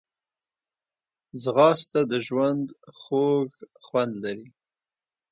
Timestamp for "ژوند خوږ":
2.27-3.49